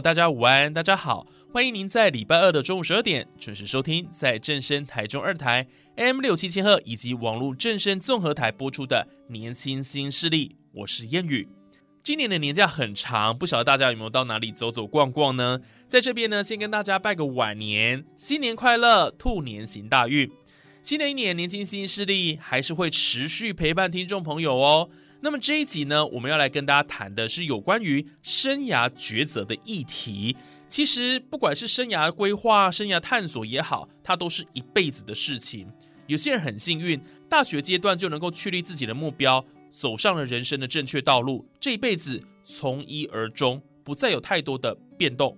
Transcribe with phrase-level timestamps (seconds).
[0.00, 11.46] 大家午安，大家好，欢迎您在礼拜二的中午十二点准时收听，在正声台中二台 M 六七千赫以及网络正声综合台播出的《年轻新势力》，我是燕语。
[12.02, 15.60] 今年的年假很长，不晓得大家有没有到哪里走走逛逛呢？
[15.86, 20.30] 在这边呢，先跟大家拜个晚年，新年快乐，兔年行大运。
[20.82, 24.88] 新的一年，年轻新势力还是会持续陪伴听众朋友哦。
[25.22, 30.36] 那么这一集呢，我们要来跟大家谈的是有关于生涯抉择的议题。
[30.68, 35.68] 其实不管是生涯规划、生涯探索也好，它都是一辈子的事情。
[36.06, 45.36] 有些人很幸运，大学阶段就能够确立自己的目标，走上了人生的正确道路，这一辈子从一而终，不再有太多的变动。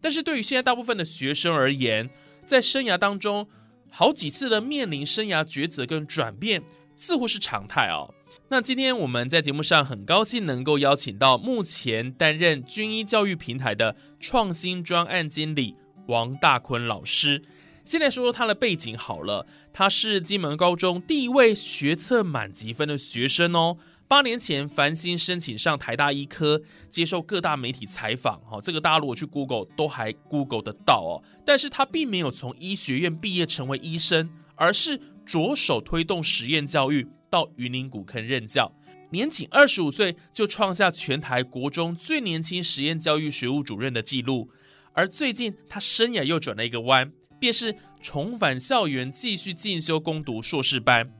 [0.00, 2.10] 但是对于现在大部分的学生而言，
[2.44, 3.46] 在生涯当中，
[3.90, 6.62] 好几次的面临生涯抉择跟转变，
[6.94, 8.14] 似乎是常态哦。
[8.48, 15.76] 那今天我们在节目上很高兴能够邀请到目前担任军医教育平台的创新专案经理
[16.08, 17.42] 王大坤老师。
[17.84, 23.78] 先来说说他的背景好了，他是金门高中第一位学测满级分的学生哦。
[24.06, 31.22] 八年前繁星申请上台大医科，接受各大媒体采访，哈，这个大家如果去 Google 都还 Google 得到哦。
[31.46, 37.08] 但是他并没有从医学院毕业成为医生，而是着手推动实验教育。
[37.30, 38.74] 到云林古坑任教，
[39.10, 44.50] 年仅二十五岁就创下全台国中最年轻实验教育学务主任的纪录。
[44.92, 51.12] 而最近他生涯又转了一个弯，便是重返校园继续进修攻读硕士班。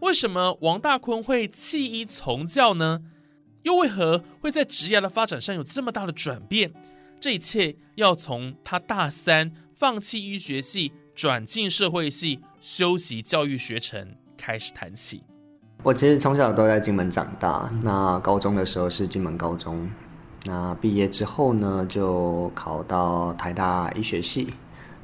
[0.00, 3.02] 为什么王大坤会弃医从教呢？
[3.64, 6.72] 又为何会在职业的发展上有这么大的转变？
[7.20, 15.22] 这一切要从他大三放弃医学系，转进社会系，修习教育学程开始谈起。
[15.82, 19.88] 我其实从小都在金门长大，那高中的时候是金门高中，
[20.44, 24.52] 那毕业之后呢，就考到台大医学系。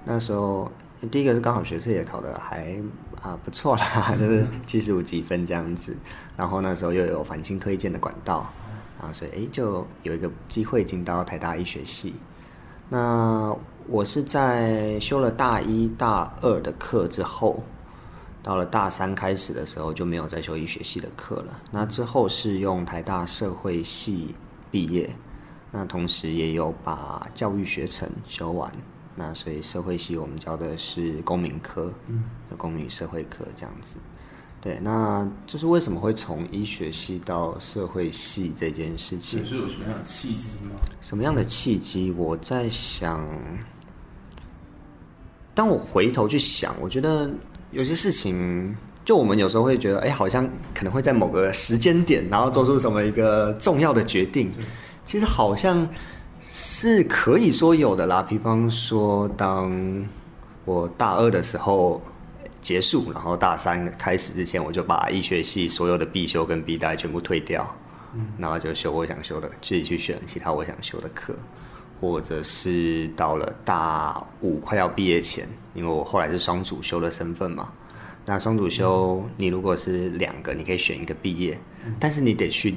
[0.05, 0.71] 那时候
[1.11, 2.79] 第一个是刚好学测也考的还
[3.23, 5.97] 啊不错啦， 就是七十五几分这样子。
[6.37, 8.53] 然后那时候又有繁星推荐的管道，
[9.01, 12.15] 啊，所以哎就有一个机会进到台大医学系。
[12.91, 13.57] 那
[13.89, 17.65] 我是在修了大一大二的课之后。
[18.47, 21.61] 到了大三开始的时候就没有再修医学系的课了。
[21.73, 24.37] 那之后是用台大社会系
[24.71, 25.11] 毕业，
[25.73, 28.73] 那同时也有把教育学程修完。
[29.17, 31.93] 那所以社会系我们教的是公民科，
[32.49, 33.97] 的公民社会科这样子。
[34.61, 39.45] 对，那就是为什么会从医学系到社会系这件事情？
[39.45, 40.77] 是有什么样的契机吗？
[41.01, 42.13] 什么样的契机？
[42.13, 43.29] 我在想，
[45.53, 47.29] 当我回头去想，我觉得。
[47.77, 54.51] 有些事情，就我们有时候会觉得，哎，好像可能会在某个时间点，然后做出什么一个重要的决定。
[55.05, 55.87] 其实好像
[56.41, 58.23] 是可以说有的啦。
[58.23, 59.71] 比方说，当
[60.65, 62.01] 我大二的时候
[62.63, 67.77] 结束，然后大三开始之前，我就把医学系所有的必修跟必带全部退掉，
[68.39, 71.35] 然后就修我想修的，自己去选其他我想修的课。
[72.01, 77.73] 或者是到了大五快要毕业前，因为我后来是双主修的身份嘛，
[78.25, 81.59] 那双主修你如果是两个，你可以选一个毕业，
[81.99, 82.77] 但是你得去，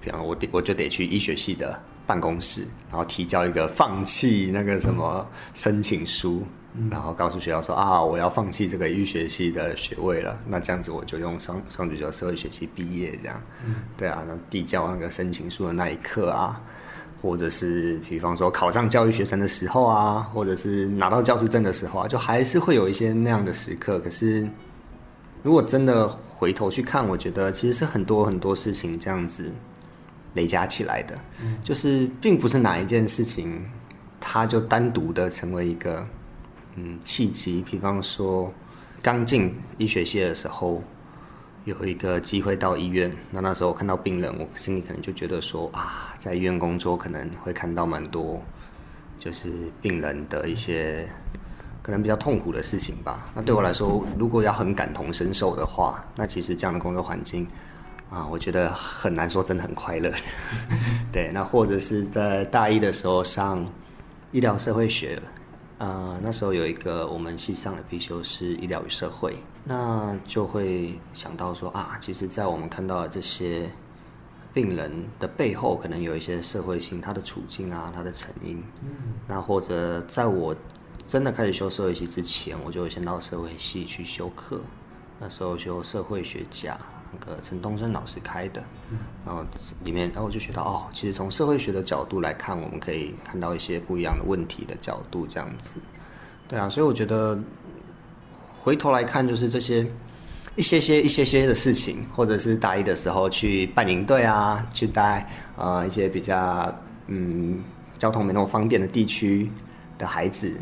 [0.00, 6.44] 比方我得我就得去医学系的办公室，然后提交一个放弃那个什么申请书，
[6.90, 13.40] 然后告诉学校说啊我要放弃这个医学系的学位了，那这样子我就用双双主修社会学系毕业这样，
[13.96, 16.60] 对啊，那递交那个申请书的那一刻啊。
[17.26, 23.98] 或者是，比方说考上教育学生的时候啊，或者是拿到教师证的时候啊，就还是会有一些那样的时刻。
[23.98, 24.48] 可是，
[25.42, 29.50] 如果真的回头去看，我觉得其实是很多很多事情这样子
[30.34, 31.18] 累加起来的，
[31.64, 33.60] 就是并不是哪一件事情，
[34.20, 36.06] 它就单独的成为一个
[36.76, 37.60] 嗯契机。
[37.68, 38.52] 比方说，
[39.02, 40.80] 刚进医学系的时候，
[41.66, 48.40] 有一个机会到医院，那那时候我看到病人，我心里可能就觉得说啊，在医院工作可能会看到蛮多，
[49.18, 49.50] 就是
[49.82, 51.08] 病人的一些
[51.82, 53.28] 可能比较痛苦的事情吧。
[53.34, 57.44] 那对我来说，如果要很感同身受的话，那其实这样的工作环境
[58.10, 60.12] 啊，我觉得很难说真的很快乐。
[61.10, 63.66] 对，那或者是在大一的时候上
[64.30, 65.20] 医疗社会学。
[65.78, 69.36] 呃，那时候有一个我们系上的必修是医疗与社会，
[69.68, 73.68] 那就会想到说啊，其实，在我们看到的这些
[74.54, 78.62] 病人的背后，可能有一些社会性，他的处境啊，他的成因。
[78.82, 79.14] 嗯。
[79.26, 80.54] 那或者在我
[81.06, 84.60] 真的开始修社会系之前，我就先到社会系去修课，
[85.18, 86.78] 那时候修社会学家。
[87.12, 88.60] 那个陈东升老师开的，
[89.24, 89.44] 然后
[89.84, 95.76] 里面，然后我就学到哦，其实从社会学的角度来看，我们可以看到一些不一样的问题的角度，这样子，
[96.48, 97.38] 对啊，所以我觉得
[98.66, 99.86] 回头来看，就是这些
[100.56, 105.24] 一些些一些些的事情，或者是大一的时候去办营队啊，去带
[105.54, 106.74] 呃一些比较
[107.06, 107.62] 嗯
[107.96, 109.48] 交通没那么方便的地区
[109.96, 110.52] 的孩子，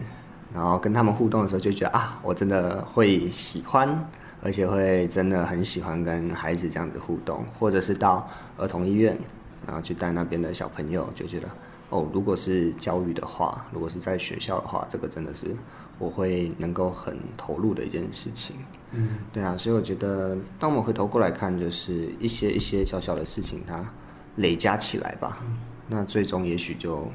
[0.53, 4.06] 然后跟他们互动的时候，就觉得啊，我真的会喜欢。
[4.43, 8.29] 而且会真的很喜欢跟孩子这样子互动，或者是到
[8.59, 9.19] 儿童医院，
[9.67, 11.49] 然后去带那边的小朋友，就觉得
[11.89, 15.47] 哦，如果是教育的话，如果是在学校的话，这个真的是
[15.99, 18.56] 我会能够很投入的一件事情。
[18.93, 23.85] 嗯，对啊，所以我觉得，当我们回头过来看，就是一些一些小小的事情，它
[24.37, 25.44] 累加起来吧，
[25.88, 27.06] 那最终也许就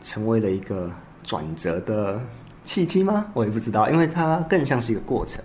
[0.00, 0.90] 成为了一个
[1.22, 2.20] 转折的
[2.64, 3.26] 契机吗？
[3.34, 5.42] 我也不知道，因为它更像是一个过程。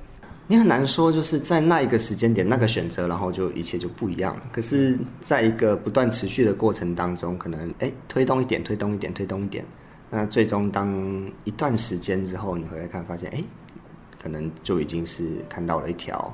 [0.47, 4.43] 你很难说，就是在那一个时间点那个选择，然后就一切就不一样了。
[4.51, 9.63] 可是，在一个不断持续的过程当中，可能哎推动一点，推动一点，推动一点，
[10.11, 10.93] 那最终当
[11.45, 13.41] 一段时间之后，你回来看，发现哎，
[14.21, 16.31] 可能就已经是看到了一条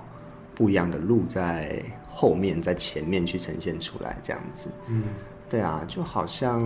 [0.54, 1.82] 不一样的路在
[2.12, 4.72] 后面，在前面去呈现出来这样子。
[4.88, 5.04] 嗯，
[5.48, 6.62] 对啊，就好像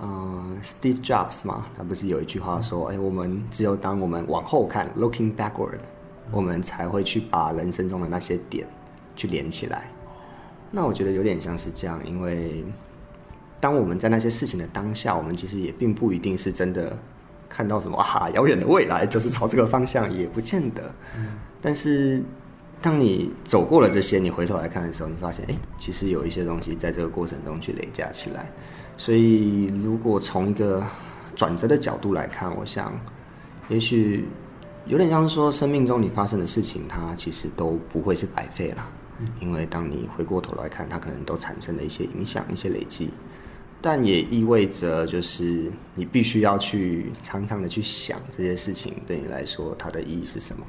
[0.00, 5.78] 嗯，Steve Jobs 嘛，他不是有一句话说，哎，我们只有当我们往后看，looking backward。
[6.32, 8.66] 我们才会去把人生中的那些点
[9.14, 9.88] 去连起来。
[10.72, 12.64] 那我觉得有点像是这样，因为
[13.66, 16.96] 当我们在那些事情的当下，我们其实也并不一定是真的
[17.48, 20.94] 看到什么啊遥远的未来，就是朝这个方向，也不见得。
[21.60, 22.22] 但是
[22.80, 28.48] 当你走过了这些，你回头来看的时候，你发现，哎，其实有一些东西在这个过程中去累加起来。
[28.96, 30.80] 所以，如果从一个
[31.34, 32.96] 转折的角度来看，我想，
[33.68, 34.28] 也许。
[34.86, 38.88] 有点像是说，生命中你发生的事情，它其实都不会是白费了，
[39.40, 43.10] 因为当你回过头来看，它可能都产生了一些影响、一些累积，
[43.88, 50.66] 但也意味着就是你必须要去常常的去想这些事情对你来说它的意义是什么。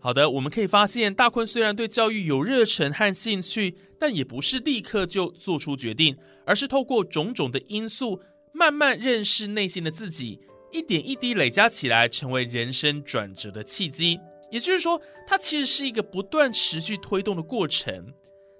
[0.00, 8.20] 好的，我们可以发现，大坤虽然对教育有热忱和兴趣，但也不是立刻就做出决定，而是透过种种的因素，
[8.52, 10.40] 慢慢认识内心的自己。
[10.72, 14.18] 一点一滴累加起来，成为人生转折的契机。
[14.50, 18.12] 也就是说，它其实是一个不断持续推动的过程。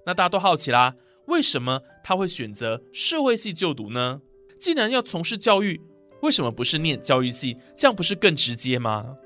[0.05, 4.21] 那大家都好奇啦，为什么他会选择社会系就读呢？
[4.57, 5.81] 既然要从事教育，
[6.21, 7.57] 为什么不是念教育系？
[7.75, 9.17] 这样不是更直接吗？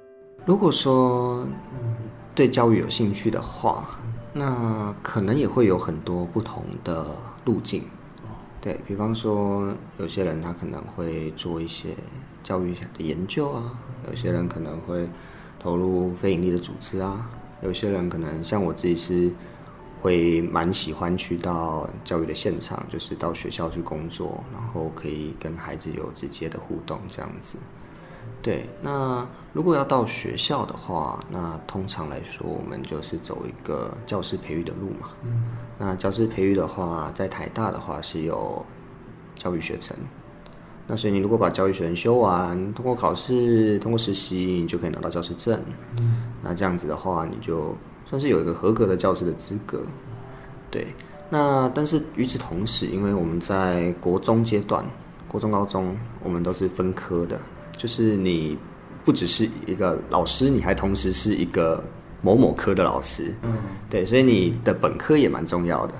[0.47, 1.47] 如果说
[2.33, 3.99] 对教育有兴趣的话，
[4.33, 7.83] 那可能也会有很多不同的路径。
[8.59, 11.89] 对比方说，有些人他可能会做一些。
[12.41, 15.07] 教育的研究啊，有些人可能会
[15.59, 17.29] 投入非盈利的组织啊，
[17.61, 19.31] 有些人可能像我自己是
[20.01, 27.57] 会蛮喜欢去到教育的现场，就是到学校去工作，然后可以跟孩子有直接的互动这样子。
[28.41, 35.09] 对，那如果要到学校的话，那通常来说我们就是走一个教师培育的路嘛。
[35.77, 38.65] 那教师培育的话，在台大的话是有
[39.35, 39.95] 教育学程。
[40.87, 45.61] 那所以你如果把教育学程修完，通过考试，通过实习，你就可以拿到教师证。
[46.41, 47.75] 那这样子的话，你就
[48.11, 49.81] 算是有一个合格的教师的资格。
[50.69, 50.85] 对，
[51.29, 54.85] 那但是与此同时，因为我们在国中阶段，
[55.27, 57.39] 国中、高中，我们都是分科的，
[57.75, 58.57] 就是你
[59.03, 61.83] 不只是一个老师，你还同时是一个
[62.21, 63.33] 某某科的老师。
[63.41, 63.57] 嗯，
[63.89, 65.95] 对，所以你的本科也蛮重要的。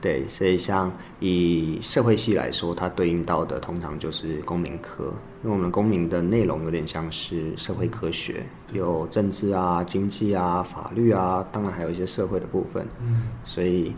[0.00, 5.12] 对，所以像以社会系来说，它对应到的通常就是公民科，
[5.44, 12.86] 因为我们公民的内容有点像是社会科学，有政治啊、经济啊、法律啊，当然还有一些社会的部分。
[13.00, 13.94] 嗯，所以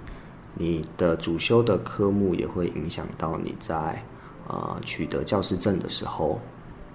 [0.54, 4.04] 你的主修的科目也会影响到你在
[4.48, 6.40] 呃取得教师证的时候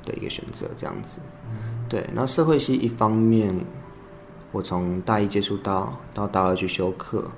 [0.04, 1.20] 的一个选择，这样子。
[1.88, 3.58] 对，那社会系一方面。
[4.54, 7.30] 我从大一接触到到大二去修课，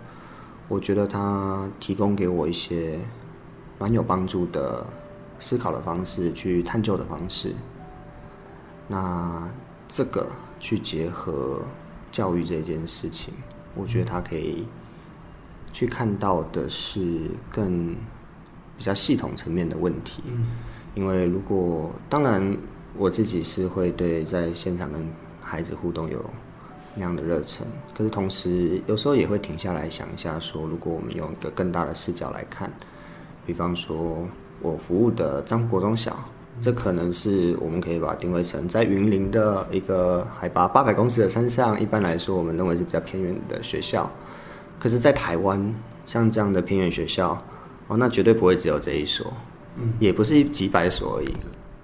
[0.69, 2.99] 我觉得他提供给我一些
[3.77, 4.85] 蛮有帮助的
[5.39, 7.53] 思考的方式，去探究的方式。
[8.87, 9.51] 那
[9.87, 10.27] 这个
[10.59, 11.61] 去结合
[12.11, 13.33] 教育这件事情，
[13.75, 14.67] 我觉得他可以
[15.73, 17.95] 去看到的是更
[18.77, 20.21] 比较系统层面的问题。
[20.93, 22.57] 因为如果当然
[22.95, 25.07] 我自己是会对在现场跟
[25.41, 26.23] 孩子互动有
[26.99, 27.65] 那样的热忱，
[27.97, 32.69] 可是同时有时候也会停下来想一下，说如果我们用一个更大的视角来看，
[33.45, 34.27] 比方说
[34.61, 36.29] 我服务的张国中小，
[36.61, 44.11] 这可能是我们可以把它定位成在云林的一个海拔八百公尺的山上，一般来说我们认为是比较偏远的学校，
[44.77, 45.73] 可是，在台湾
[46.05, 47.41] 像这样的偏远学校，
[47.87, 49.31] 哦，那绝对不会只有这一所。
[49.97, 51.33] 也不是几百所而已。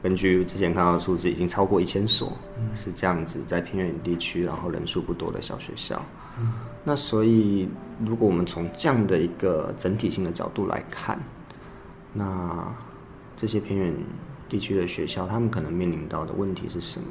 [0.05, 2.31] 根据之前看到的数字，已经超过一千所，
[2.75, 5.99] 是这样子，在偏远地区，然后人数不多的小学校。
[6.83, 7.67] 那所以，
[8.05, 11.19] 如果我们从这样的一个整体性的角度来看，
[12.13, 12.71] 那
[13.35, 13.91] 这些偏远
[14.47, 17.07] 地区的学校，他们可能面临到的问题是什么？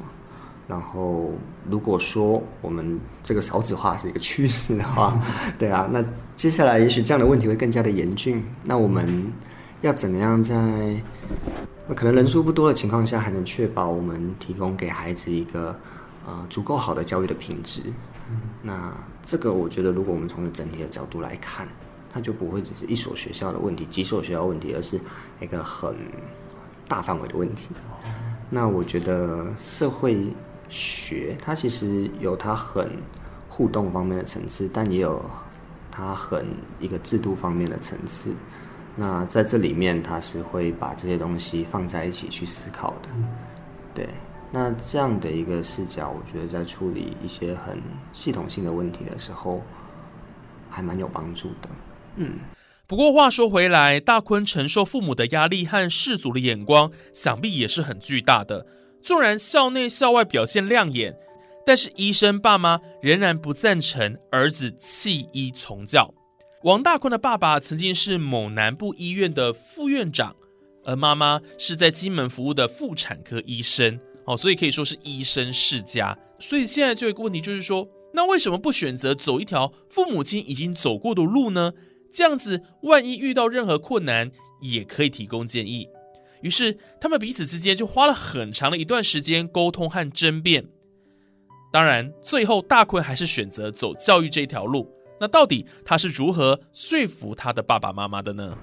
[0.65, 1.33] 然后，
[1.69, 5.19] 如果说我们这个少子化是一个趋势的话，
[5.59, 6.01] 对啊，那
[6.37, 8.41] 接下来也许这样的问题会更加的严峻。
[8.63, 9.33] 那我们。
[9.81, 10.55] 要怎么样在
[11.93, 15.77] 可能人数不多的情况下，还能确保我们提供给孩子一个
[16.25, 17.81] 呃足够好的教育的品质？
[18.63, 21.67] 那这个我觉得，如果我们从整体的角度来看，
[22.11, 24.99] 它就不会只是一所学校的问题、几所学校问题，而是
[25.39, 25.95] 一个很
[26.87, 27.67] 大范围的问题。
[28.49, 30.25] 那我觉得社会
[30.69, 32.89] 学它其实有它很
[33.47, 35.23] 互动方面的层次，但也有
[35.91, 36.47] 它很
[36.79, 38.31] 一个制度方面的层次。
[38.95, 43.09] 那在这里面，他是会把这些东西放在一起去思考的，
[43.93, 44.09] 对。
[44.51, 47.81] 那这样的一个视角，我觉得在处理一些很
[48.13, 49.61] 系统性的问题的时候，
[50.69, 51.69] 还蛮有帮助的。
[52.15, 52.39] 嗯。
[52.87, 58.65] 不过话说回来，大坤承受父母的压力和世俗的眼光，想必也是很巨大的。
[59.01, 61.17] 纵然校内校外表现亮眼，
[61.65, 66.13] 但是医生爸妈仍然不赞成儿子弃医从教。
[66.65, 70.35] 王大坤的爸爸曾经是某南部医院的副院长，
[70.83, 76.17] 而妈妈是在金门服务的妇产科医生，哦，所以可以说是医生世家。
[76.39, 81.73] 所以现在就有一个问题，就是说，那为什么不选择走一条父母亲已经走过的路呢？
[82.11, 85.87] 这样子，万一遇到任何困难，也可以提供建议。
[86.41, 90.67] 于是，他们彼此之间就花了很长的一段时间沟通和争辩。
[91.71, 94.94] 当然，最后大坤还是选择走教育这一条路。
[95.19, 98.53] 那到底他是如何说服他的爸爸妈妈的呢？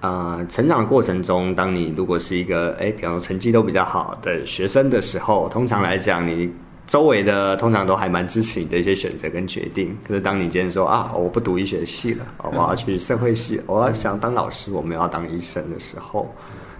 [0.00, 6.52] 啊，成长的过程中，当你如果是一个哎，比方说成绩都比较好的学生的时候，通常来讲，你
[6.84, 9.96] 周围的通常都还蛮支持你的一些选择跟决定。
[10.04, 16.34] 可是当你今天说啊，我不读医学系了， 我要去社会系，我要想当老师，我们要当医生的时候，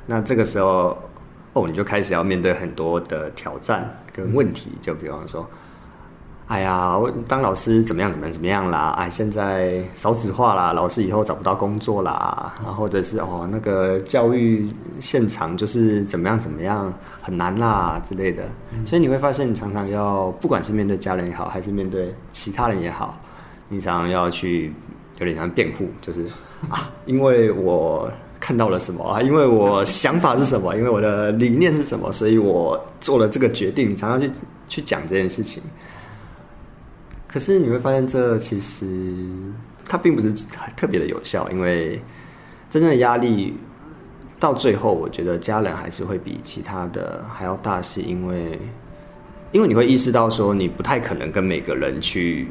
[0.05, 0.99] 那这个时候
[1.53, 5.49] 哦，你就开始要面对很多的挑战跟问题，就比方说。
[6.49, 8.11] 哎呀，我当老师怎么样？
[8.11, 8.33] 怎么样？
[8.33, 8.91] 怎么样啦？
[8.99, 14.69] 哎，现在少子化啦，老师以后找不到工作啦，然后或者是哦，那个教育
[15.01, 16.39] 现场就是怎么样？
[16.39, 16.93] 怎么样？
[17.23, 18.43] 很难啦之类的。
[18.85, 23.19] 所以你会发现，你常常要，不管是面对家人也好，还是面对其他人也好，
[23.71, 24.75] 你常常要去
[25.21, 26.23] 有点像辩护，就是
[26.69, 33.89] 啊，因为我看到了什么啊，因为我想法是什么，因为我的理念是什么，所以我做了这个决定。
[33.89, 34.31] 你常常去
[34.69, 35.63] 去讲这件事情。
[37.33, 38.87] 可是你会发现，这其实
[39.87, 40.31] 它并不是
[40.77, 41.99] 特别的有效，因为
[42.69, 43.57] 真正的压力
[44.39, 48.59] 到最后，我觉得家人还是会比其他的还要大，是因为
[49.51, 52.49] 因为你会意识到说，你不太可能跟每个人去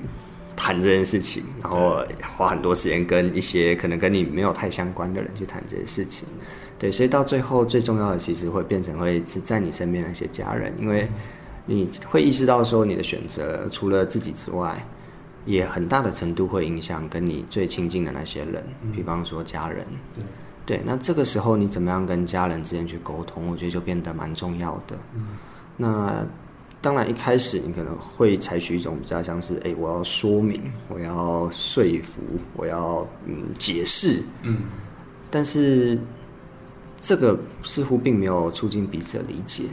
[0.55, 2.03] 谈这件事情，然后
[2.35, 6.27] 花很多时间跟一些可能跟你没有太相关的人去谈这些事情。
[6.79, 11.07] 对，所以到最后最重要的，其实会变成会是在你身边那些家人，因为。
[11.65, 14.85] 你会意识到说，你的选择除了自己之外，
[15.45, 18.63] 也很大的程度会影响跟你最亲近的那些人，
[18.93, 19.85] 比方说家人。
[20.65, 24.95] 对，那这个时候你怎么样跟家人之间去沟通，我觉得就变得蛮重要的。
[25.75, 26.25] 那
[26.79, 32.21] 当然一开始你可能会采取一种比较像是，哎，我要说明，我要说服，
[32.55, 34.23] 我要嗯解释。
[34.43, 34.57] 嗯。
[35.29, 35.97] 但是
[36.99, 39.63] 这个似乎并没有促进彼此的理解。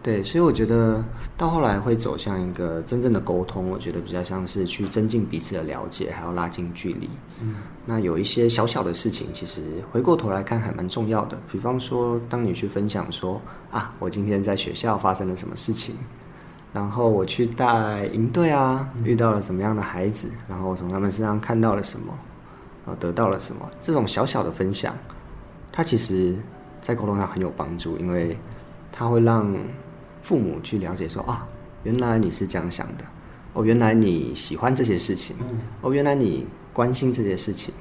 [0.00, 1.04] 对，所以我觉得
[1.36, 7.10] 到后来会走向一个真正的沟通，我觉得比较像是去增进彼此的了解，还要拉近距离。
[7.40, 11.36] 嗯，那有一些小小的事情，其实回过头来看还蛮重要的。
[11.50, 13.40] 比方说，当你去分享说
[13.70, 15.96] 啊，我今天在学校发生了什么事情，
[16.72, 22.14] 然后我去带营队啊，遇到了什么样的孩子，然后从他们身上看到了什么，
[22.86, 24.96] 然后得到了什么，这种小小的分享，
[25.72, 26.36] 它其实
[26.80, 28.38] 在沟通上很有帮助，因为
[28.92, 29.54] 它会让
[30.28, 31.48] 父母去了解说啊，
[31.84, 33.04] 原来你是这样想的，
[33.54, 35.34] 哦，原来你喜欢这些事情，
[35.80, 37.72] 哦，原来你关心这些事情。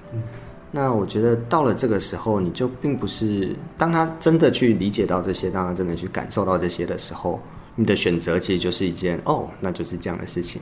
[0.71, 7.37] 那我觉得到了这个时候，你就并不是当他真的去理解到这些，当他真的去感受到这些的时候，
[7.75, 10.61] 你的选择其实就是一件哦，那就是这样的事情。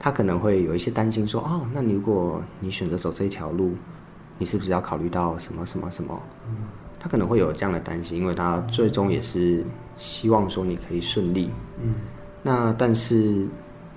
[0.00, 3.74] 他可能会有一些担心说，哦，那你如果你选择走这一条路，
[4.38, 6.20] 你是不是要考虑到什么什么什么？
[7.02, 9.66] 他可能会有这样的担心，因为他最终也是
[9.96, 11.50] 希望说你可以顺利。
[11.82, 11.96] 嗯，
[12.42, 13.48] 那但是。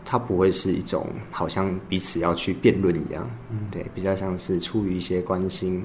[0.08, 5.84] 他不会是一种好像彼此要去辩论一样，嗯对，比较像是出于一些关心，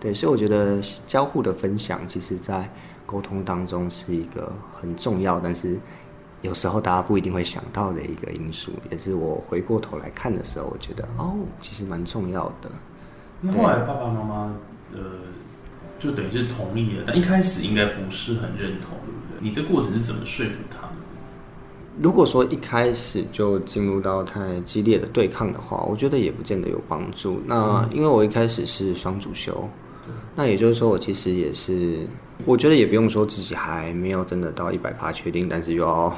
[0.00, 2.66] 对，所以我觉得交互的分享，其实在
[3.04, 5.78] 沟通当中是一个很重要，但是
[6.40, 12.70] 有时候大家不一定会想到的一个因素，也是我回过头来看的时候，我觉得哦，其实蛮重要的。
[13.42, 14.54] 那后来爸爸妈妈
[14.94, 14.98] 呃，
[15.98, 19.48] 就等于是同意了，但一开始应该不是很认同，对不对？
[19.48, 20.96] 你这过程是怎么说服他们？
[22.00, 27.42] 如果说一开始就进入到太激烈的对抗的话，我觉得也不见得有帮助。
[27.46, 29.68] 那因为我一开始是双主修，
[30.36, 32.06] 那也就是说我其实也是，
[32.44, 36.16] 我觉得也不用说自己还没有真的到一百趴确定，但是又要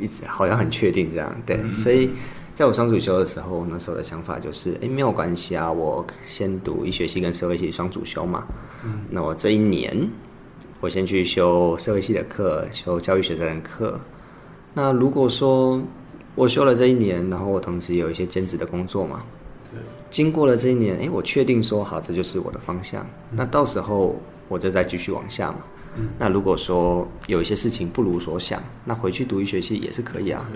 [0.00, 1.32] 一直好像很确定这样。
[1.46, 2.10] 对，所以
[2.62, 8.46] 在我双主修的时候，那时候的想法就是，哎，没有关系啊，我先读医学系跟社会系双主修嘛。
[9.10, 10.08] 那我这一年，
[10.80, 14.00] 我先去修社会系的课，修教育学生的课。
[14.74, 15.82] 那如果说
[16.36, 19.24] 我修了这一年，然后我同时有一些兼职的工作嘛，
[20.08, 23.04] 经过了这一年，哎，我确定说好，这就是我的方向。
[23.32, 24.14] 那到时候
[24.46, 25.58] 我就再继续往下嘛。
[26.18, 30.48] 那如果说有一些事情不如所想，那回去读医学系也是可以啊。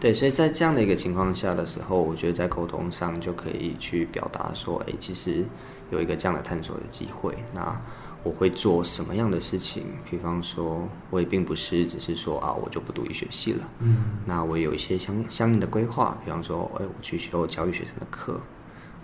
[0.00, 5.44] 对，所以在这样的一个情况下的时候，我觉得在沟通上就可以去表达说，哎，其实
[5.90, 7.36] 有一个这样的探索的机会。
[7.52, 7.80] 那
[8.22, 9.84] 我会做什么样的事情？
[10.10, 13.70] 比方说，我也并不是只是说啊，我就不读医学系了。
[13.78, 18.40] 嗯，那我有一些相相应的规划，比方说，哎，我去修教育学生的课，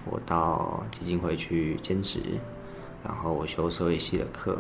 [0.05, 2.21] 我到基金会去兼职，
[3.05, 4.59] 然后我修社会系的课。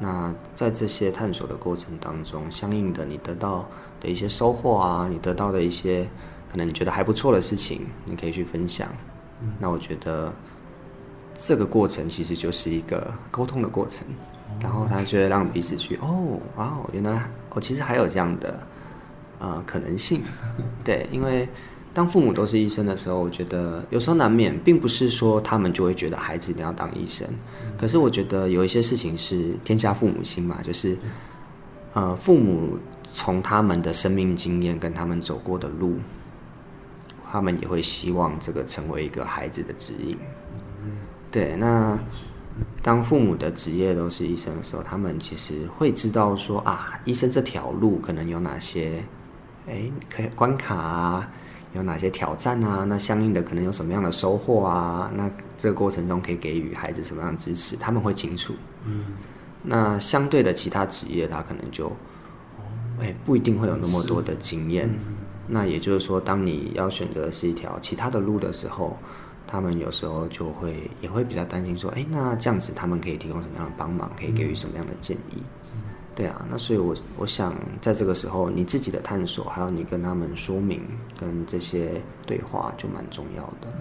[0.00, 3.68] 那在这些探索的过程当中，相应的你得到
[4.00, 6.08] 的一些收获啊，你得到的一些
[6.50, 8.88] 可能你觉得还不错的事情，你可以去分享。
[9.58, 10.32] 那我觉得。
[11.42, 14.06] 这个过程其实就是一个沟通的过程，
[14.60, 17.12] 然后他就会让彼此去哦，哇哦，原来
[17.48, 18.60] 哦，其实还有这样的
[19.38, 20.20] 呃可能性，
[20.84, 21.48] 对，因为
[21.92, 27.26] 当父母都是医生的时候，我觉得有时候难免，并不是说他们就会觉得孩子一定要当医生，
[27.76, 30.96] 可是我觉得有一些事情是天下父母心嘛，就是
[31.92, 32.78] 呃，父母
[33.12, 35.96] 从他们的生命经验跟他们走过的路，
[37.30, 40.16] 他们也会希望这个成为一个孩子的指引。
[41.32, 41.98] 对，那
[42.82, 49.02] 当父母的职业都是医生的时候，他们其实会知道说啊，医生这条路可能有哪些，
[49.68, 51.30] 哎，可以关卡啊，
[51.72, 52.84] 有哪些挑战啊？
[52.84, 55.10] 那相应的可能有什么样的收获啊？
[55.14, 57.76] 那这个过程中可以给予孩子什么样的支持？
[57.76, 58.54] 他们会清楚。
[58.84, 59.04] 嗯，
[59.62, 61.90] 那相对的其他职业，他可能就，
[63.00, 64.88] 哎，不一定会有那么多的经验。
[65.46, 68.96] 那也就是说，当你要选择是一条其他的路的时候。
[69.52, 75.42] 他们有时候就会也会比较担心，说，哎，那这样子他们可以提供什么样的帮忙，可以给予什么样的建议？
[76.14, 80.82] 对啊，那所以，我我想在这个时候，你自己的探索，还有你跟他们说明，
[81.18, 83.72] 跟这些对话，就蛮重要的。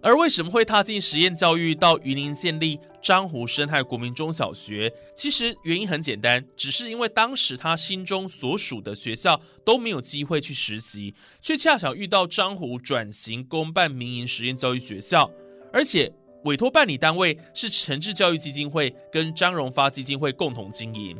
[0.00, 4.92] 而为什么会踏进实验教育到云林建立漳湖生态国民中小学？
[5.16, 15.28] 其实原因很简单，只是因为当时他心中所属的学校都没有机会去实习，却恰巧遇到漳湖转型公办民营实验教育学校，
[15.72, 16.12] 而且
[16.44, 21.18] 委托办理单位是诚志教育基金会跟张荣发基金会共同经营。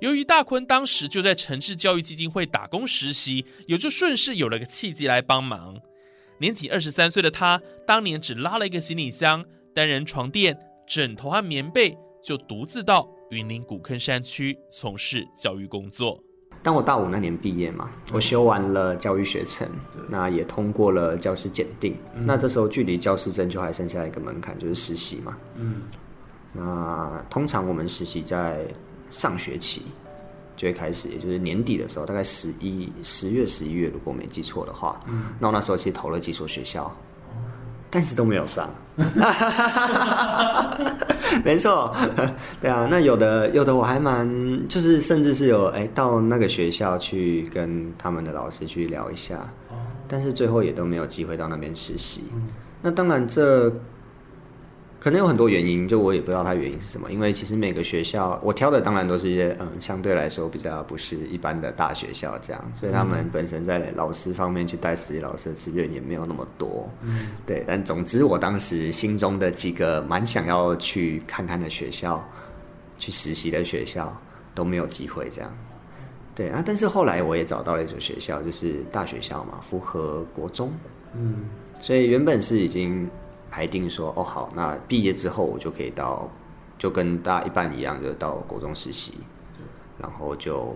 [0.00, 5.76] 由于大坤当时就在城市教育基金会打工实习，也就顺势有了个契机来帮忙。
[6.38, 16.18] 年仅二十三岁的他，当年只拉了一个行李箱、单人床垫、枕头和棉被，就独自到云林古坑山区从事教育工作。
[16.62, 19.68] 当我大五那年毕业嘛，我修完了教育学程，
[20.08, 21.94] 那也通过了教师检定。
[22.14, 25.36] 那这时候距离教师证就还剩下一个门槛，就是实习嘛。
[25.56, 25.82] 嗯，
[26.54, 28.66] 那通常我们实习在
[29.10, 29.82] 上学期。
[30.56, 35.00] 就会开始，也就是年底的时候，大概十一、十月、十一月，如果没记错的话，
[35.38, 36.94] 那我那时候其实投了几所学校，
[37.88, 38.68] 但是都没有上。
[41.42, 41.96] 没错，
[42.60, 44.28] 对啊，那有的有的我还蛮，
[44.68, 49.50] 就是甚至是有哎到那个学校去跟他们的老师去聊一下，
[50.06, 52.24] 但是最后也都没有机会到那边实习。
[52.82, 53.72] 那当然这。
[55.00, 57.10] 可能有很多原因，就我也不知道它原因是什么。
[57.10, 66.86] 因为其实每个学校，我挑的当然都是一些嗯，相对来说比较不是一般的大学校这样，所以他们本身在老师方面去带实习老师的资源也没有那么多。
[67.00, 67.64] 嗯，对。
[67.66, 72.22] 但总之，我当时心中的几个蛮想要去看看的学校，
[72.98, 74.14] 去实习的学校
[74.54, 75.50] 都没有机会这样。
[76.34, 80.70] 对啊，但是后来我也找到了一所学校，就是大学校嘛，符合国中。
[81.16, 81.48] 嗯，
[81.80, 83.08] 所以原本是已经。
[83.50, 86.28] 排定说哦好，那毕业之后我就可以到，
[86.78, 89.14] 就跟大家一般一样，就到国中实习，
[89.98, 90.74] 然后就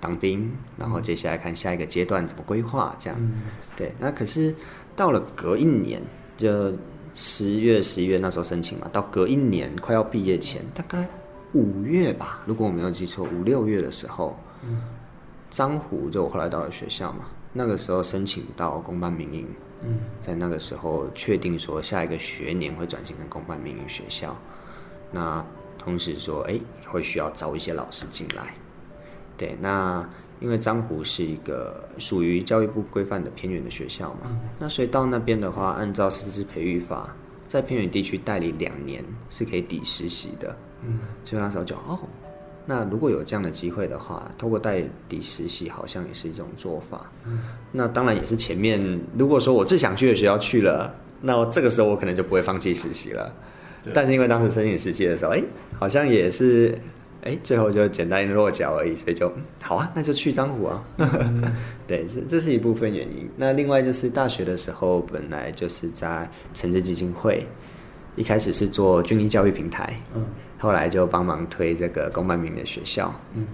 [0.00, 3.32] 当兵，然后接下来看下一个阶段怎么规划这样。
[3.76, 4.54] 对，那可是
[4.94, 6.00] 到了隔一年，
[6.36, 6.72] 就
[7.14, 11.08] 十月、十一月那时候申请嘛，到隔一年快要毕业前，大概
[11.52, 14.38] 五月吧，如果我没有记错，五六月的时候，
[15.50, 19.46] 张虎就我后来到了学校嘛，那个时候申请到公办民营。
[19.82, 24.36] 嗯在那个时候确定说下一个学年会转型成公办民营学校，
[25.10, 25.42] 那
[25.78, 28.54] 同时说哎会需要招一些老师进来，
[29.38, 30.06] 对，那
[30.38, 37.16] 因为漳湖是一个属于教育部规范的偏远的学校嘛，那所以到那边的话，按照师资培育法，
[37.48, 41.98] 在偏远地区代理两年是可以抵实习的，嗯，所以那时候就哦。
[42.66, 47.10] 那如果有这样的机会的话，透过代理实习好像也是一种做法。
[47.26, 47.40] 嗯，
[47.72, 53.32] 那当然也是前面如果说我最想去的学校去了，那这个时候我可能就不会放弃实习了。
[53.94, 55.42] 但是因为当时申请实习的时候，哎，
[55.78, 56.76] 好像也是，
[57.22, 60.84] 哎，最后就简单落脚而已，所以就好啊，那就去张湖啊。
[61.88, 63.26] 对，这这是一部分原因。
[63.36, 67.46] 那另外就是大学的时候，本来就是在城市基金会，
[68.16, 69.92] 一开始是做军医教育平台。
[70.14, 70.26] 嗯。
[70.62, 73.46] 后来就帮忙推这个公办民的学校，嗯，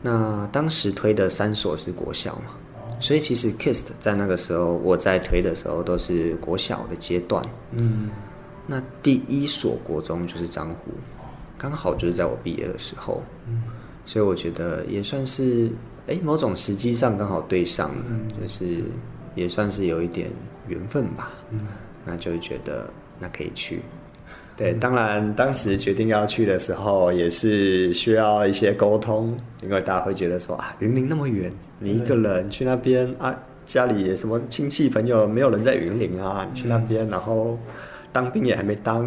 [0.00, 2.54] 那当时推的三所是国校嘛，
[2.98, 8.08] 所以其实 KISS 在那个时候我在推的时候都是国小的阶段，嗯，
[8.66, 10.92] 那第一所国中就是漳湖，
[11.58, 13.62] 刚好就是在我毕业的时候，嗯，
[14.06, 15.70] 所以我觉得也算是
[16.06, 18.82] 哎某种时机上刚好对上，嗯，就是
[19.34, 20.30] 也算是有一点
[20.68, 21.66] 缘分吧，嗯，
[22.02, 23.80] 那就觉得那可以去。
[24.56, 37.58] 对，当然，当时决定要去的时候，也是需要一些沟通，因为大家会觉得说啊，云林那么远，你一个人去那边啊，家里什么亲戚朋友没有人在云林啊，你去那边，然后
[38.12, 39.06] 当兵也还没当，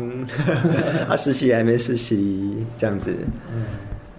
[1.10, 3.16] 啊，实习也还没实习，这样子，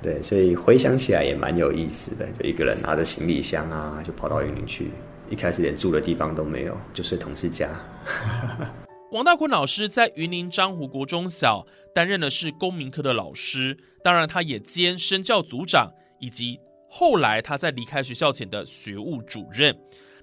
[0.03, 4.90] 对，所以回想起来也蛮有意思的，就一个人拿着行李箱啊，就跑到云林去，
[5.29, 7.68] 一开始连住的地方都没有，就睡同事家。
[9.12, 19.77] 王大坤老师在云林漳湖国中小担任的是公民科的老师，当然他也兼身教组长，以及后来他在离开学校前的学务主任。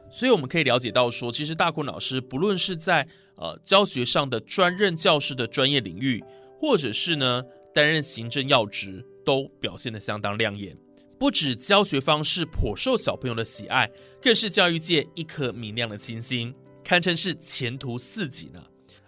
[0.10, 6.24] 所以我们可以了解到，说其实大坤老师不论是在呃教学上的专任教师的专业领域，
[6.58, 10.78] 或者是呢担任行政要职，都表现得相当亮眼。
[11.20, 18.64] 不止教学方式颇受小朋友的喜爱，更是教育界一颗明亮的星星，堪称是前途似锦呢。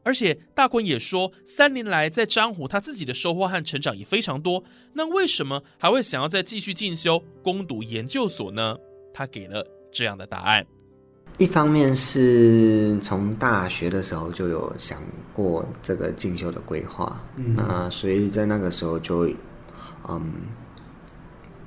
[0.10, 4.64] 而且大坤也说，三年来在漳湖，他自己的收获和成长也非常多。
[4.94, 8.76] 那为什么还会想要再继续进修、攻读研究所呢？
[9.14, 10.66] 他给了这样的答案：
[11.38, 15.00] 一方面是从大学的时候就有想
[15.32, 19.30] 过这个进修的规划，那所以在那个时候就，
[20.08, 20.34] 嗯，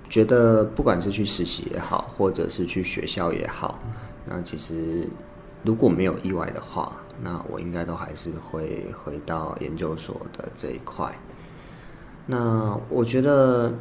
[0.08, 3.78] 觉得不管是去实习也好，或者是去学校也好，
[4.26, 5.08] 那其实
[5.62, 6.98] 如果没有意外的话。
[7.24, 11.10] 那我应该都还是会回到研究所的这一块。
[12.26, 13.72] 那我觉得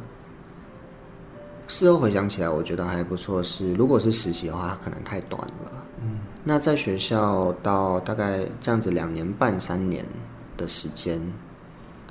[1.66, 3.42] 事后回想起来，我觉得还不错。
[3.42, 5.84] 是如果是实习的话，可能太短了。
[6.00, 6.20] 嗯。
[6.44, 10.04] 那在学校到大概这样子两年半三年
[10.56, 11.20] 的时间，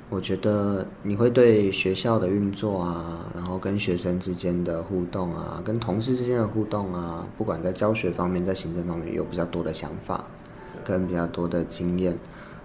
[0.08, 10.24] 我觉得你会对学校的运作啊，然后跟学生之间的互动啊，跟同事之间的互动啊，不管在教学方面，在行政方面，有比较多的想法。
[10.84, 12.16] 跟比较多的经验，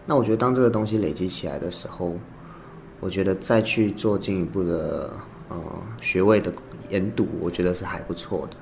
[0.05, 2.15] 那我觉得当这个东西累积起来的时候，
[2.99, 5.13] 我觉得再去做进一步的
[5.49, 5.57] 呃
[6.01, 6.51] 学位的
[6.89, 8.57] 研读，我觉得是还不错的。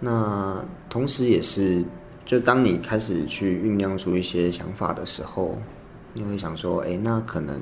[0.00, 1.84] 那同时也是，
[2.24, 5.56] 就当你开始去酝酿出一些想法的时候，
[6.12, 7.60] 你会想说，哎，那可能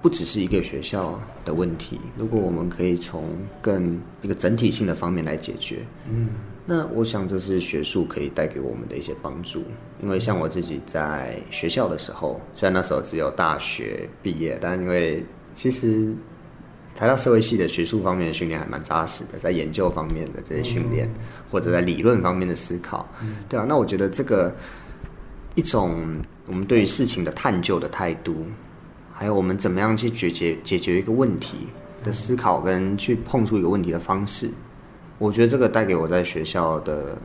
[0.00, 3.24] 不只是一个学校的问题，如果我们可以从
[3.60, 6.28] 更一个整体性的方面来解决，嗯，
[6.64, 9.64] 那我想这是学术可以带给我们的一些帮助，
[10.00, 16.14] 因为像我自己在学校的时候，虽然那时候只有大学毕业，但因为其实
[16.94, 21.12] 台大社会系的学术方面的训练还蛮扎实的，在研究方面的这些训练，
[21.50, 23.08] 或者在理论方面的思考，
[23.48, 24.54] 对啊，那我觉得这个
[25.56, 28.46] 一种我们对于事情的探究的态度，
[29.12, 31.66] 还有我们怎么样去解决解决一个问题
[32.04, 34.48] 的思考，跟去碰触一个问题的方式。
[35.18, 37.16] 我觉得这个带给我在学校的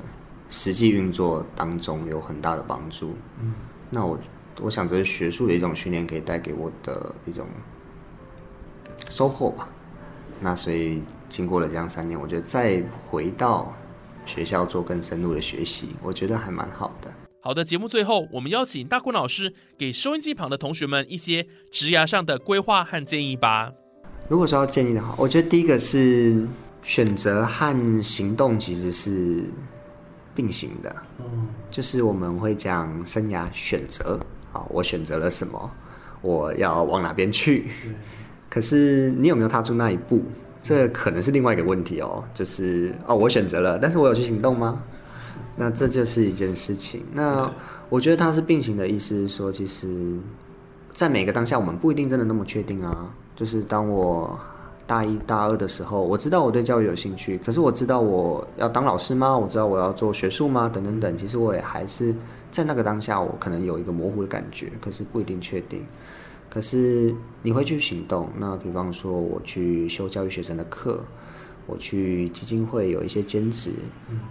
[0.49, 3.15] 实际运作当中有很大的帮助。
[3.41, 3.53] 嗯，
[3.89, 4.19] 那我
[4.61, 7.47] 我想这是学术的一种训练可以带给我的一种
[9.09, 9.67] 收获吧。
[10.39, 13.75] 那所以经过了这样三年，我觉得再回到
[14.27, 17.11] 学校做更深入的学习，我觉得还蛮好的。
[17.41, 23.71] 好的，节目最后我们邀请大坤老师给收音机旁的同学们一些职涯上的规划和建议吧。
[24.29, 26.47] 如果说要建议的话，我觉得第一个是。
[26.87, 29.43] 选择和行动其实是
[30.33, 34.17] 并行的，嗯，就是我们会讲生涯选择，
[34.53, 35.69] 啊，我选择了什么，
[36.21, 37.67] 我要往哪边去，
[38.49, 40.23] 可是你有没有踏出那一步？
[40.61, 44.81] 这可能是另外一个问题哦，就是哦，我选择了，但是我有去行动吗？
[45.57, 47.03] 那这就是一件事情。
[47.11, 47.51] 那
[47.89, 50.17] 我觉得它是并行的意思是说，其实，
[50.93, 53.13] 在每个当下，我们不一定真的那么确定啊。
[53.35, 54.39] 就是当我。
[54.87, 59.37] 大一、大二的时候，我知道我对教育有兴趣，可是我知道我要当老师吗？
[59.37, 60.71] 我知道我要做学术吗？
[60.73, 62.15] 等等等，其实我也还是
[62.49, 65.85] 在那个当下，我可能有一个模糊的感觉，可是不一定确定。
[66.49, 71.03] 可是你会去行动，那比方说我去修教育学生的课，
[71.65, 73.71] 我去基金会有一些兼职，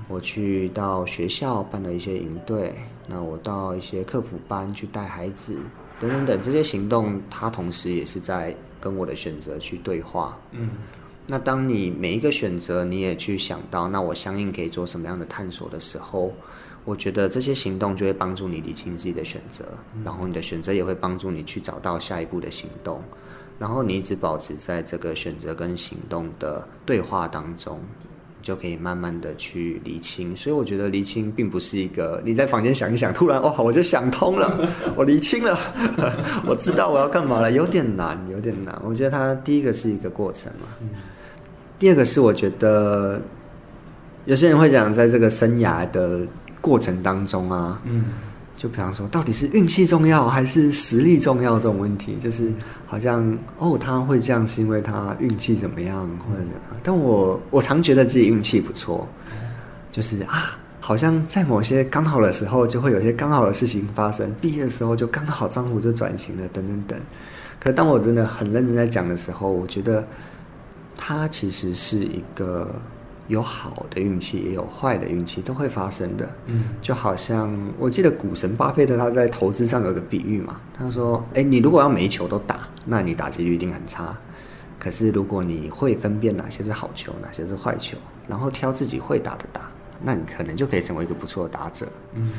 [0.09, 2.75] 我去到学校办了一些营队，
[3.07, 5.59] 那我到一些客服班去带孩子，
[6.01, 8.57] 等等等，这些行动，它同时也是在。
[8.81, 10.71] 跟我的选择去对话，嗯，
[11.27, 16.33] 那当你每一个选择你也去想到，那我相应可以做什么样的探索的时候，
[16.85, 19.65] 我觉得这些行动就会帮助你理清自己的选择，
[20.05, 23.03] 然后你的选择也会帮助你去找到下一步的行动，
[23.59, 27.81] 然后你一直保持在这个选择跟行动的对话当中。
[28.47, 35.59] 就可以慢慢的去厘清，所以我觉得厘清并不是一个你在房间想一想，突然哇我就想通了， 我厘清了，
[36.47, 38.81] 我知道我要干嘛了，有点难，有点难。
[38.85, 40.69] 我觉得它第一个是一个过程嘛，
[41.77, 43.21] 第二个是我觉得
[44.27, 46.25] 有些人会讲，在这个生涯的
[46.61, 48.05] 过程当中啊，嗯。
[48.57, 52.51] 就比方说，到底是运气重要还是实力重要这种问题，就是
[52.87, 56.43] 好像哦，他会这样是因为他运气怎么样，或者
[56.83, 59.07] 但我我常觉得自己运气不错，
[59.93, 64.35] 就是啊，好像在某些刚好的时候，就会有些刚好的事情发生。
[64.41, 66.99] 毕业的时候就刚好张虎就转型了，等等等。
[67.61, 70.07] 可当我真的很认真在讲的时候，我觉得
[70.97, 72.75] 他其实是一个。
[73.29, 76.29] 有好的运气，也有坏的运气，都会发生的。
[76.47, 84.17] 嗯，就好像我记得股神巴菲特他在投资上有个比喻嘛，他说：“哎，你如果要每一球都打，那你打击率一定很差。
[84.79, 87.97] 可是如果你会分辨哪些是好球，哪些是坏球，
[88.29, 89.71] 然后挑自己会打的打，
[90.03, 92.31] 那你可能就可以成为一个不错的打者。”嗯，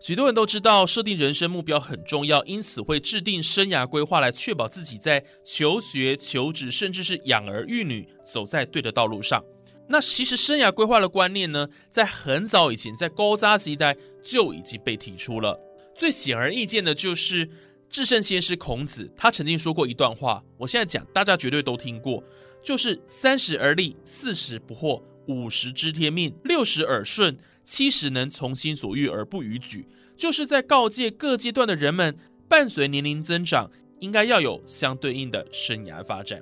[0.00, 9.44] 许多人都知道设定人生目标很重要，因此会制定生涯规划来确保自己在求学、求职，甚至是养儿育女，走在对的道路上。
[9.90, 15.58] 那其实生涯规划的观念呢，在很早以前，在高扎时代就已经被提出了。
[15.96, 17.50] 最显而易见的就是
[17.88, 22.22] 至圣先师孔子，他曾经说过一段话，我现在讲，大家绝对都听过，
[22.62, 32.16] 就是三十而立，四十不惑，五十知天命，六十耳顺，七十能从心所欲而不逾矩，就是在告诫各阶段的人们，
[32.48, 36.40] 伴随年龄增长，应该要有相对应的生涯发展。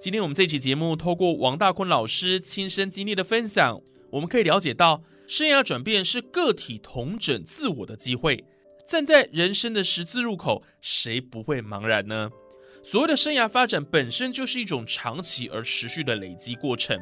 [0.00, 3.82] 今天我们这期节目，透过王大坤老师亲身经历的分享，
[4.12, 8.42] 我们可以了解到，生涯转变是个体同整自我的机会。
[8.86, 12.30] 站在人生的十字路口，谁不会茫然呢？
[12.82, 16.98] 所谓的生涯发展，本身就是一种长期而持续的累积过程。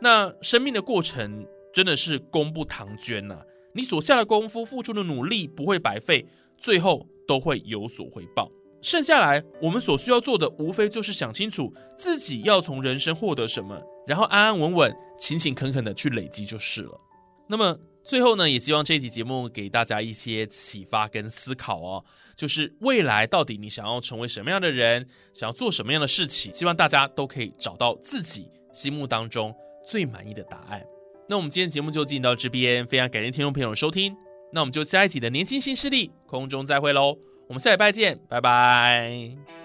[0.00, 3.42] 那生命的过程真的是功不唐捐呐！
[3.76, 6.26] 你所下的功夫、付出的努力不会白费，
[6.58, 8.50] 最后都会有所回报。
[8.84, 17.00] 剩下来，我们所需要做的，无非就是想清楚自己要从人生获得什么，然后安安稳稳、勤勤恳恳的去累积就是了。
[17.48, 22.04] 那么最后呢，也希望这期节目给大家一些启发跟思考哦，
[22.36, 29.54] 就是未来到底你想要成为什么样的人，想要做什么样的事情，希望大家都可以找到自己心目当中
[29.86, 30.84] 最满意的答案。
[31.26, 34.14] 那我们今天节目就进行到这边，非常感谢听众朋友的收听，
[34.52, 37.16] 那我们就下一集的年轻新势力空中再会喽。
[37.46, 39.63] 我们下礼拜见，拜拜。